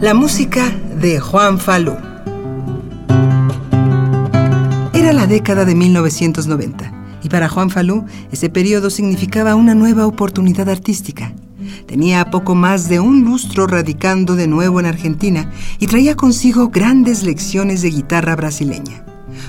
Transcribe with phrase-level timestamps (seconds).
[0.00, 0.70] La música
[1.00, 1.96] de Juan Falú.
[4.94, 6.92] Era la década de 1990
[7.24, 11.32] y para Juan Falú ese periodo significaba una nueva oportunidad artística.
[11.86, 15.50] Tenía poco más de un lustro radicando de nuevo en Argentina
[15.80, 19.04] y traía consigo grandes lecciones de guitarra brasileña.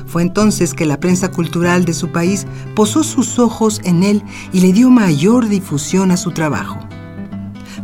[0.07, 4.61] Fue entonces que la prensa cultural de su país posó sus ojos en él y
[4.61, 6.79] le dio mayor difusión a su trabajo.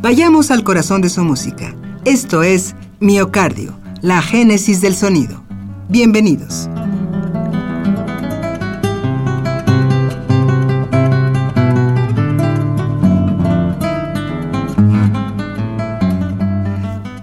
[0.02, 1.75] Vayamos al corazón de su música.
[2.05, 5.44] Esto es Miocardio, la génesis del sonido.
[5.90, 6.70] Bienvenidos.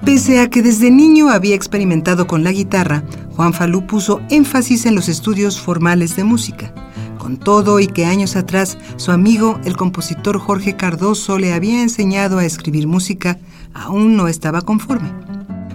[0.05, 3.05] Pese a que desde niño había experimentado con la guitarra,
[3.37, 6.75] Juan Falú puso énfasis en los estudios formales de música.
[7.19, 12.39] Con todo y que años atrás su amigo, el compositor Jorge Cardoso, le había enseñado
[12.39, 13.39] a escribir música,
[13.75, 15.11] aún no estaba conforme.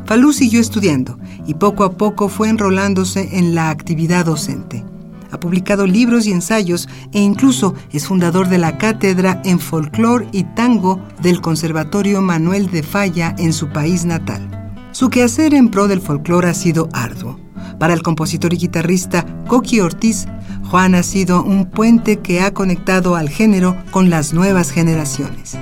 [0.06, 4.86] Falú siguió estudiando y poco a poco fue enrolándose en la actividad docente.
[5.32, 10.44] Ha publicado libros y ensayos e incluso es fundador de la cátedra en folclore y
[10.44, 14.50] tango del Conservatorio Manuel de Falla en su país natal.
[14.94, 17.40] Su quehacer en pro del folclore ha sido arduo.
[17.78, 20.28] Para el compositor y guitarrista Coqui Ortiz,
[20.70, 25.58] Juan ha sido un puente que ha conectado al género con las nuevas generaciones.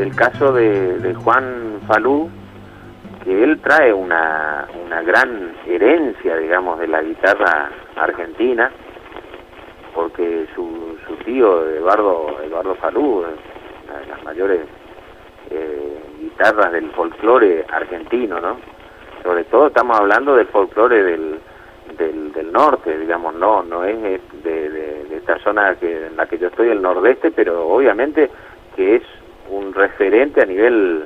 [0.00, 2.30] El caso de, Juan Falú,
[3.22, 4.66] que él trae una,
[5.04, 8.70] gran herencia, digamos, de la guitarra argentina,
[9.94, 10.96] porque su,
[11.26, 14.60] tío Eduardo, Eduardo Falú, una de las mayores
[15.50, 18.56] eh, guitarras del folclore argentino, ¿no?
[19.22, 21.40] Sobre todo estamos hablando del folclore del,
[21.98, 24.00] del, norte, digamos, no no es
[24.42, 28.30] de, esta zona que, en la que yo estoy, el nordeste, pero obviamente
[28.74, 29.02] que es
[29.50, 31.04] un referente a nivel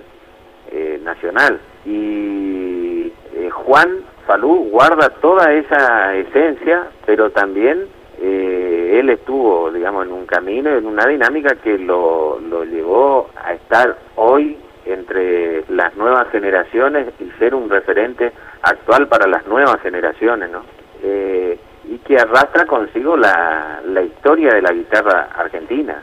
[0.71, 1.61] eh, nacional.
[1.85, 7.87] Y eh, Juan Falú guarda toda esa esencia, pero también
[8.21, 13.53] eh, él estuvo, digamos, en un camino, en una dinámica que lo, lo llevó a
[13.53, 14.57] estar hoy
[14.87, 20.65] entre las nuevas generaciones y ser un referente actual para las nuevas generaciones, ¿no?
[21.03, 26.03] Eh, y que arrastra consigo la, la, historia de la guitarra argentina.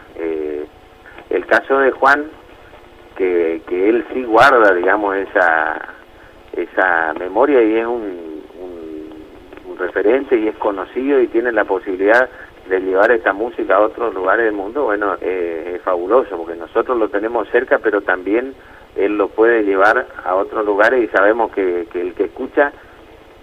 [1.32, 2.26] El caso de Juan,
[3.16, 5.80] que, que él sí guarda, digamos, esa,
[6.54, 12.30] esa memoria y es un, un, referente y es conocido y tiene la posibilidad
[12.70, 16.98] de llevar esta música a otros lugares del mundo, bueno, eh, es fabuloso, porque nosotros
[17.00, 18.54] lo tenemos cerca, pero también
[18.96, 22.72] él lo puede llevar a otros lugares y sabemos que, que el que escucha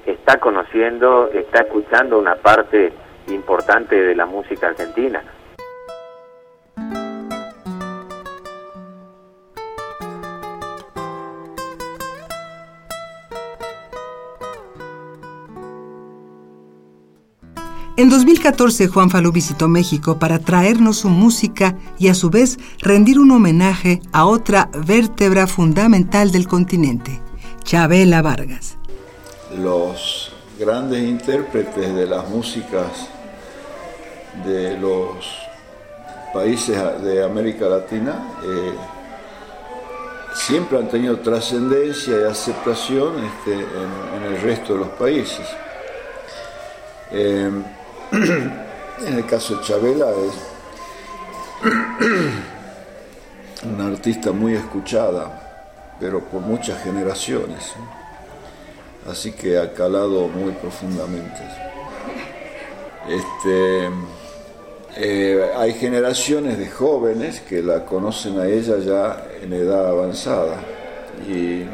[0.07, 2.93] está conociendo, está escuchando una parte
[3.29, 5.23] importante de la música argentina.
[17.99, 23.19] En 2014 Juan Falú visitó México para traernos su música y a su vez rendir
[23.19, 27.21] un homenaje a otra vértebra fundamental del continente,
[27.65, 28.79] Chabela Vargas
[29.57, 33.09] los grandes intérpretes de las músicas
[34.47, 35.17] de los
[36.33, 38.75] países de América Latina eh,
[40.35, 45.47] siempre han tenido trascendencia y aceptación este, en, el resto de los países.
[47.11, 47.51] Eh,
[49.07, 50.35] en el caso de Chabela es
[53.65, 57.75] una artista muy escuchada, pero por muchas generaciones
[59.11, 61.41] así que ha calado muy profundamente.
[63.09, 63.89] Este,
[64.97, 70.61] eh, hay generaciones de jóvenes que la conocen a ella ya en edad avanzada
[71.27, 71.65] y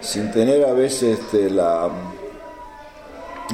[0.00, 1.88] sin tener a veces este, la,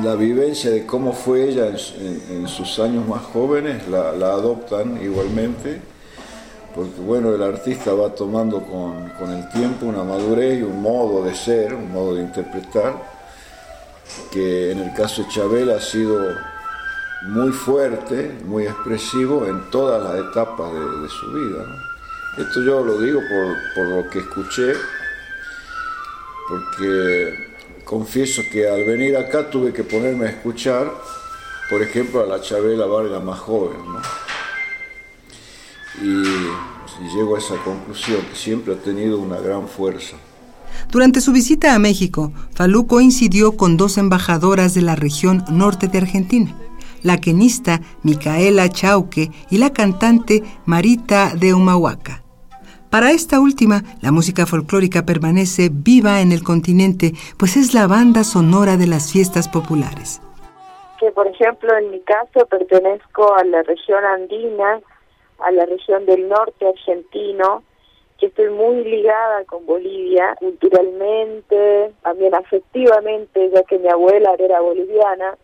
[0.03, 5.81] la vivencia de cómo fue ella en, sus años más jóvenes, la, adoptan igualmente
[6.75, 11.35] porque bueno, el artista va tomando con, el tiempo una madurez y un modo de
[11.35, 12.95] ser, un modo de interpretar,
[14.31, 16.19] que en el caso de Chabela ha sido
[17.23, 21.65] muy fuerte, muy expresivo en todas las etapas de, su vida.
[22.39, 23.21] Esto yo lo digo
[23.75, 24.73] por, lo que escuché
[26.49, 27.50] porque
[27.91, 30.95] confieso que al venir acá tuve que ponerme a escuchar,
[31.69, 33.79] por ejemplo, a la Chabela Vargas más joven,
[36.01, 40.17] y, y llego a esa conclusión, que siempre ha tenido una gran fuerza.
[40.93, 45.99] Durante su visita a México, Falú coincidió con dos embajadoras de la región norte de
[45.99, 46.57] Argentina,
[47.03, 52.23] la quenista Micaela Chauque y la cantante Marita de Humahuaca.
[52.91, 58.25] Para esta última, la música folclórica permanece viva en el continente, pues es la banda
[58.25, 60.21] sonora de las fiestas populares.
[60.99, 64.81] Que por ejemplo en mi caso pertenezco a la región andina,
[65.39, 67.63] a la región del norte argentino,
[68.19, 75.39] que estoy muy ligada con Bolivia culturalmente, también afectivamente, ya que mi abuela era boliviana.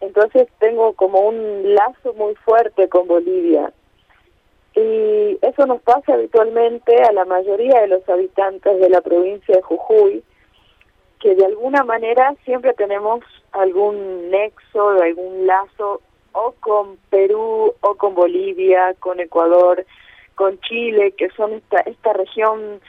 [0.00, 3.72] Entonces tengo como un lazo muy fuerte con Bolivia.
[4.74, 9.62] Y eso nos pasa habitualmente a la mayoría de los habitantes de la provincia de
[9.62, 10.22] Jujuy,
[11.18, 13.20] que de alguna manera siempre tenemos
[13.52, 16.00] algún nexo, algún lazo
[16.32, 19.84] o con Perú o con Bolivia, con Ecuador,
[20.36, 22.80] con Chile, que son esta, esta región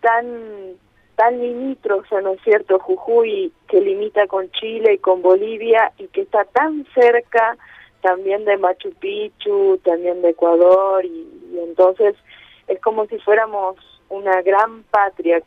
[0.00, 0.76] tan
[1.14, 2.78] tan limítrofa, ¿no es cierto?
[2.78, 7.56] Jujuy, que limita con Chile y con Bolivia y que está tan cerca
[8.02, 11.26] también de Machu Picchu, también de Ecuador, y,
[11.62, 12.14] entonces
[12.68, 13.76] es como si fuéramos
[14.08, 15.42] una gran patria.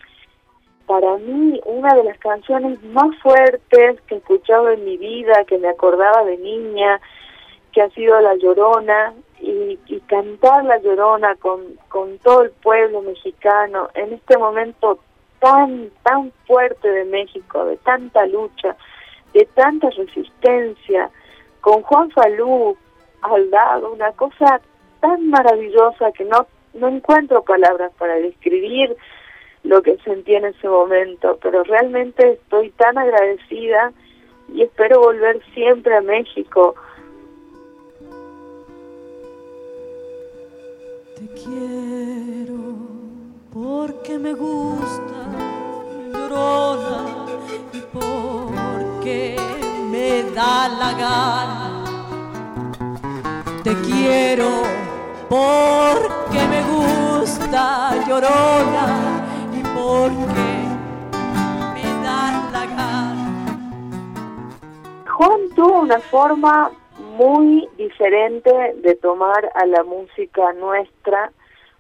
[0.87, 5.57] Para mí, una de las canciones más fuertes que he escuchado en mi vida, que
[5.57, 6.99] me acordaba de niña,
[7.71, 9.77] que ha sido La Llorona, y,
[10.07, 14.99] cantar La Llorona con, con todo el pueblo mexicano en este momento
[15.39, 18.75] tan, tan fuerte de México, de tanta lucha,
[19.33, 21.09] de tanta resistencia,
[21.65, 22.77] con Juan Falú
[23.23, 24.61] al lado, una cosa
[24.99, 26.45] tan maravillosa que no,
[26.75, 28.95] no encuentro palabras para describir
[29.63, 33.91] lo que sentí en ese momento, pero realmente estoy tan agradecida
[34.53, 36.75] y espero volver siempre a México.
[41.15, 42.59] Te quiero
[43.51, 45.31] porque me gusta
[46.13, 47.25] llorona
[47.73, 49.64] y porque
[49.95, 51.83] me da la gana.
[53.63, 54.51] Te quiero
[55.29, 57.63] porque me gusta
[58.07, 58.87] llorona
[59.57, 60.49] y porque
[61.75, 62.21] me da
[62.55, 63.27] la gana.
[65.15, 66.71] Juan tuvo una forma
[67.17, 68.51] muy diferente
[68.83, 71.31] de tomar a la música nuestra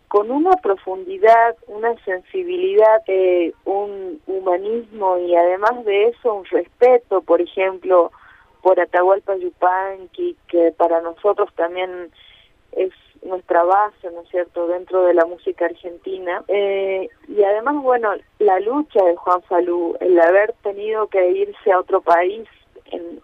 [0.07, 7.41] con una profundidad, una sensibilidad, eh, un humanismo y además de eso un respeto, por
[7.41, 8.11] ejemplo,
[8.61, 12.09] por Atahualpa Yupanqui, que para nosotros también
[12.71, 12.91] es
[13.23, 16.43] nuestra base, ¿no es cierto?, dentro de la música argentina.
[16.47, 21.79] Eh, y además, bueno, la lucha de Juan Falú, el haber tenido que irse a
[21.79, 22.47] otro país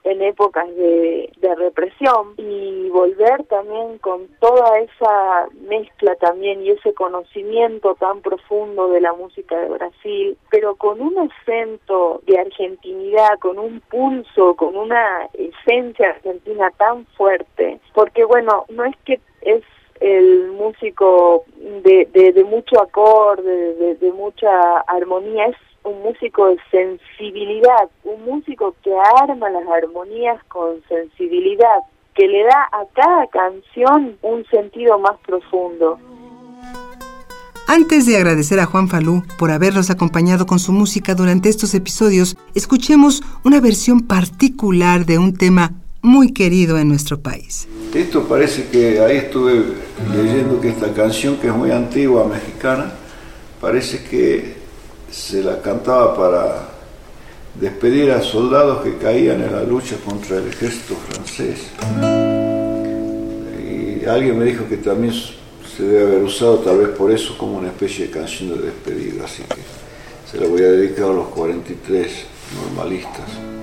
[0.04, 7.96] en, épocas de, represión y volver también con toda esa mezcla también y ese conocimiento
[7.96, 13.82] tan profundo de la música de Brasil, pero con un acento de argentinidad, con un
[13.82, 19.64] pulso, con una esencia argentina tan fuerte, porque bueno, no es que es
[20.00, 21.46] el músico
[21.84, 28.76] de, de, mucho acorde, de, de mucha armonía, es un músico de sensibilidad, un músico
[28.84, 31.80] que arma las armonías con sensibilidad,
[32.14, 35.98] que le da a cada canción un sentido más profundo.
[37.68, 42.36] Antes de agradecer a Juan Falú por habernos acompañado con su música durante estos episodios,
[42.54, 45.72] escuchemos una versión particular de un tema
[46.02, 47.70] muy querido en nuestro país.
[47.94, 49.64] Esto parece que ahí estuve
[50.14, 52.92] leyendo que esta canción, que es muy antigua, mexicana,
[53.62, 54.56] parece que
[55.12, 56.70] se la cantaba para
[57.60, 61.68] despedir a soldados que caían en la lucha contra el ejército francés.
[63.60, 67.58] Y alguien me dijo que también se debe haber usado tal vez por eso como
[67.58, 69.62] una especie de canción de despedida, así que
[70.32, 72.12] se la voy a dedicar a los 43
[72.64, 73.61] normalistas.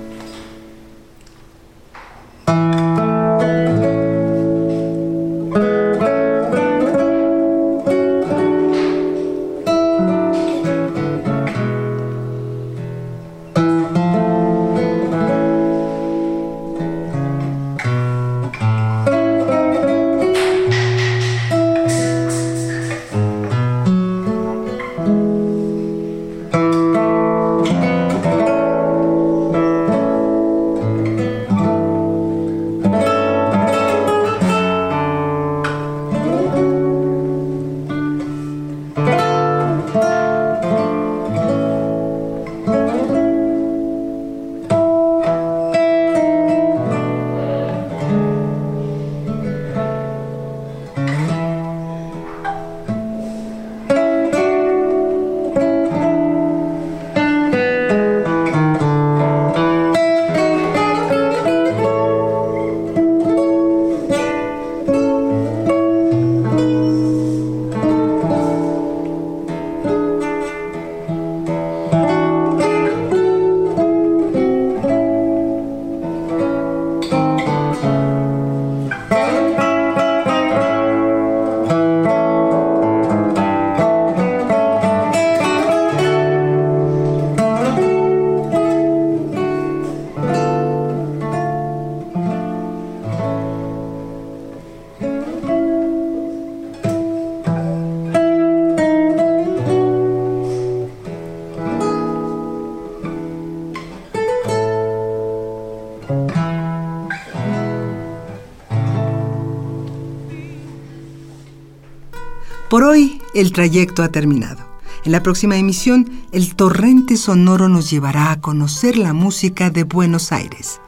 [113.33, 114.67] El trayecto ha terminado.
[115.05, 120.31] En la próxima emisión, el torrente sonoro nos llevará a conocer la música de Buenos
[120.31, 120.81] Aires,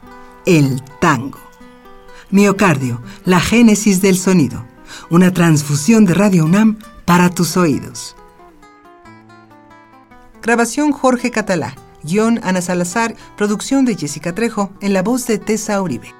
[0.44, 1.38] el tango.
[2.30, 4.64] Miocardio, la génesis del sonido.
[5.10, 8.16] Una transfusión de Radio UNAM para tus oídos.
[10.42, 11.76] Grabación Jorge Catalá.
[12.02, 13.14] Guión Ana Salazar.
[13.36, 14.72] Producción de Jessica Trejo.
[14.80, 16.14] En la voz de Tessa Uribe.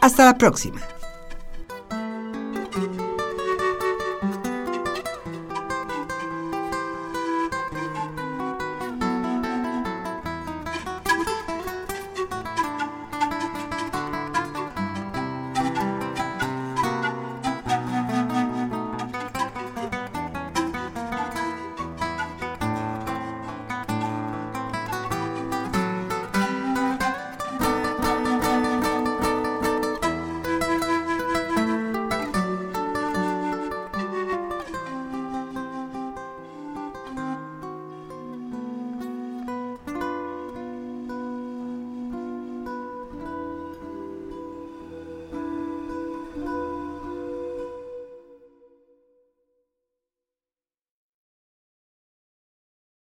[0.00, 0.80] Hasta la próxima.